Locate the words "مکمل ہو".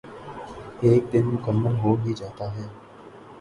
1.33-1.91